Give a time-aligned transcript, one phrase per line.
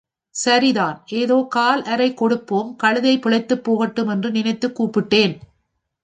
[0.35, 5.35] சரிதான் ஏதோ கால் அரை கொடுப்போம் கழுதை பிழைத்துப் போகட்டும் என்று நினைத்துக் கூப்பிட்டேன்.